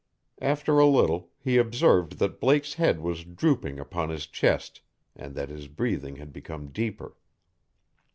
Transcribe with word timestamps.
After 0.41 0.79
a 0.79 0.87
little 0.87 1.29
he 1.37 1.57
observed 1.59 2.13
that 2.17 2.39
Blake's 2.39 2.73
head 2.73 3.01
was 3.01 3.23
drooping 3.23 3.79
upon 3.79 4.09
his 4.09 4.25
chest, 4.25 4.81
and 5.15 5.35
that 5.35 5.49
his 5.49 5.67
breathing 5.67 6.15
had 6.15 6.33
become 6.33 6.69
deeper. 6.69 7.15